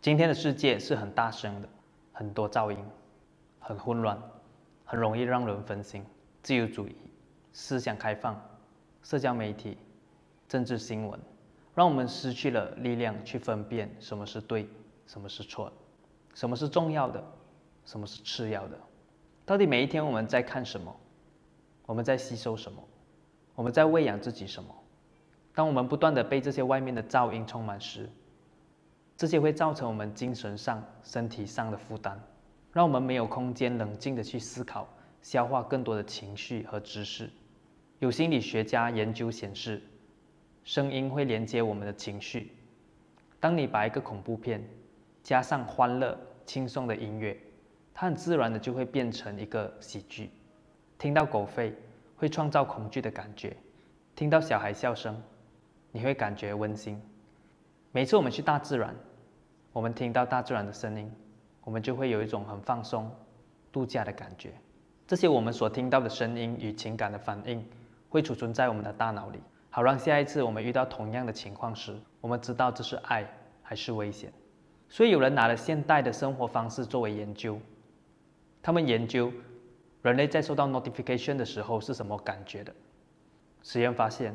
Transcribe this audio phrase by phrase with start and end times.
[0.00, 1.68] 今天的世界是很大声的，
[2.10, 2.78] 很多噪音，
[3.58, 4.18] 很混乱，
[4.82, 6.02] 很容易让人分心。
[6.42, 6.96] 自由主义、
[7.52, 8.40] 思想开放、
[9.02, 9.76] 社交媒体、
[10.48, 11.20] 政治新闻，
[11.74, 14.66] 让我们失去了力量去分辨什么是对，
[15.06, 15.70] 什么是错，
[16.32, 17.22] 什么是重要的，
[17.84, 18.78] 什么是次要的。
[19.44, 20.96] 到底每一天我们在看什么？
[21.84, 22.82] 我们在吸收什么？
[23.54, 24.74] 我们在喂养自己什么？
[25.54, 28.08] 当我们不断的被这些外面的噪音充满时，
[29.20, 32.18] 这些会造成我们精神上、身体上的负担，
[32.72, 34.88] 让我们没有空间冷静的去思考、
[35.20, 37.28] 消化更多的情绪和知识。
[37.98, 39.82] 有心理学家研究显示，
[40.64, 42.56] 声音会连接我们的情绪。
[43.38, 44.66] 当你把一个恐怖片
[45.22, 47.38] 加上欢乐、轻松的音乐，
[47.92, 50.30] 它很自然的就会变成一个喜剧。
[50.96, 51.74] 听到狗吠，
[52.16, 53.50] 会创造恐惧的感觉；
[54.16, 55.22] 听到小孩笑声，
[55.92, 56.98] 你会感觉温馨。
[57.92, 58.96] 每次我们去大自然，
[59.72, 61.10] 我们听到大自然的声音，
[61.62, 63.10] 我们就会有一种很放松、
[63.70, 64.52] 度假的感觉。
[65.06, 67.64] 这些我们所听到的声音与情感的反应，
[68.08, 69.38] 会储存在我们的大脑里，
[69.70, 73.24] 好让下一次我们遇到同样的情况时，我们知道这是爱
[73.62, 74.32] 还是危险。
[74.88, 77.56] 所以有人拿了现代的生活方式作为研究，
[78.60, 79.32] 他们研究
[80.02, 82.74] 人类在收到 notification 的时候是什么感觉的。
[83.62, 84.34] 实验发现，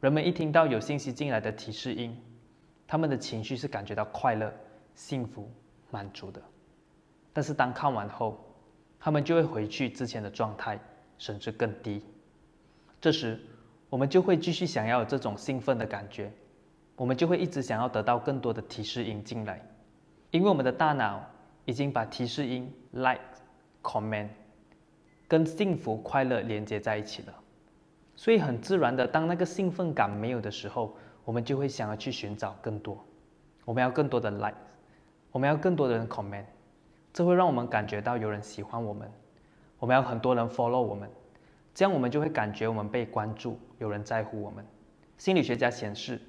[0.00, 2.16] 人们一听到有信息进来的提示音，
[2.86, 4.52] 他们的情绪是感觉到快乐。
[4.98, 5.48] 幸福、
[5.92, 6.42] 满足的，
[7.32, 8.36] 但是当看完后，
[8.98, 10.76] 他们就会回去之前的状态，
[11.18, 12.02] 甚至更低。
[13.00, 13.40] 这时，
[13.88, 16.32] 我们就会继续想要有这种兴奋的感觉，
[16.96, 19.64] 我们就会一直想要得到更多的提示音进来，
[20.32, 21.24] 因为我们的大脑
[21.64, 23.20] 已经把提示音 like、
[23.80, 24.30] comment
[25.28, 27.34] 跟幸福、快乐连接在一起了。
[28.16, 33.06] 所以很自然的，当那个兴奋感没有的时候，我们就会想要去寻找更多，
[33.64, 34.56] 我们要更多的 like。
[35.30, 36.44] 我们要更多的人 comment，
[37.12, 39.10] 这会让我们感觉到有人喜欢我们。
[39.78, 41.08] 我们要很多人 follow 我们，
[41.74, 44.64] 这样我们就会感觉我们被关注，有人在乎我们。
[45.16, 46.20] 心理学家显示，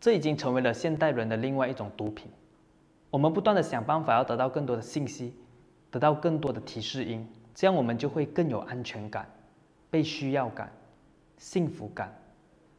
[0.00, 2.30] 这已经成为了现代人的另外一种毒品。
[3.10, 5.34] 我们不断的想办法要得到更多的信息，
[5.90, 9.28] 得到更多的提示音，这样我们就会更有安全感、
[9.90, 10.70] 被需要感、
[11.38, 12.14] 幸福感。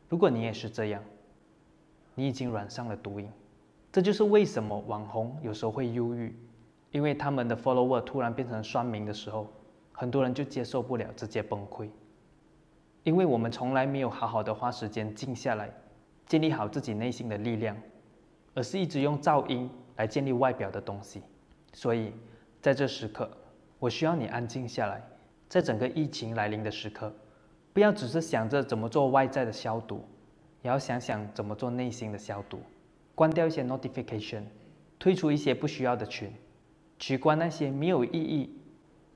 [0.07, 1.03] 如果你也是这样，
[2.13, 3.27] 你已经染上了毒瘾。
[3.91, 6.33] 这就是为什么网红有时候会忧郁，
[6.91, 9.47] 因为他们的 follower 突然变成酸民的时候，
[9.91, 11.89] 很多人就接受不了，直接崩溃。
[13.03, 15.69] 因为我们从来没有好好的花时间静下来，
[16.27, 17.75] 建立好自己内心的力量，
[18.53, 21.21] 而是一直用噪音来建立外表的东西。
[21.73, 22.13] 所以，
[22.61, 23.29] 在这时刻，
[23.79, 25.03] 我需要你安静下来，
[25.49, 27.11] 在整个疫情来临的时刻，
[27.73, 30.05] 不要只是想着怎么做外在的消毒，
[30.61, 32.61] 也要想想怎么做内心的消毒。
[33.21, 34.41] 关掉一些 notification，
[34.97, 36.33] 退出一些不需要的群，
[36.97, 38.49] 取关那些没有意义、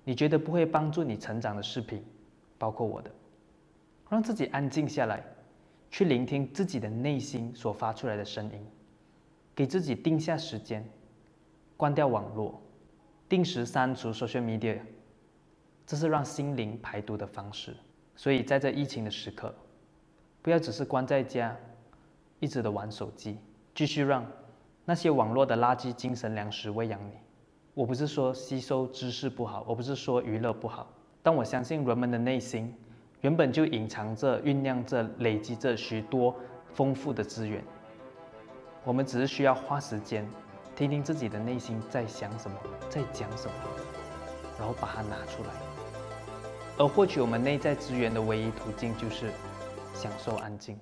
[0.03, 2.05] 你觉得不会帮助你成长的视频，
[2.59, 3.09] 包括我的，
[4.07, 5.23] 让自己安静下来，
[5.89, 8.63] 去聆听自己的内心所发出来的声音，
[9.55, 10.87] 给自己定下时间，
[11.75, 12.61] 关掉网络，
[13.27, 14.81] 定时删除 social media，
[15.87, 17.75] 这是让心灵排毒的方式。
[18.15, 19.51] 所以在这疫情的时刻，
[20.43, 21.57] 不要只是关在家，
[22.39, 23.39] 一直的玩手机。
[23.75, 24.25] 继续让
[24.85, 27.11] 那些网络的垃圾精神粮食喂养你。
[27.73, 30.87] 我不是说吸收知识不好，我不是说娱乐不好，
[31.21, 32.73] 但我相信人们的内心
[33.19, 36.33] 原本就隐藏着、酝酿着、累积着许多
[36.73, 37.61] 丰富的资源。
[38.85, 40.25] 我们只是需要花时间
[40.73, 42.57] 听听自己的内心在想什么，
[42.89, 43.53] 在讲什么，
[44.57, 45.49] 然后把它拿出来。
[46.77, 49.31] 而获取我们内在资源的唯一途径就是
[49.93, 50.79] 享受安静。